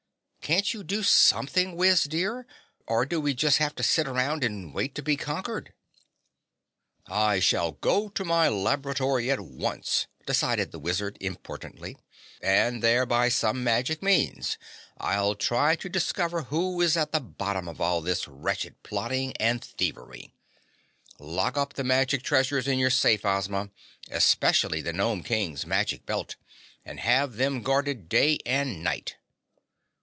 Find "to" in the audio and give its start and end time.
3.75-3.83, 4.95-5.01, 8.09-8.25, 15.77-15.87